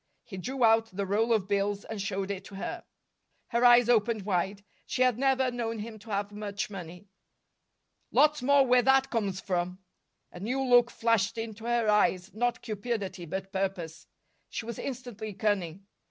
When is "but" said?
13.27-13.53